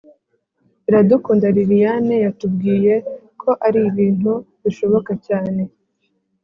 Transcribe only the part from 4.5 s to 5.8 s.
bishoboka cyane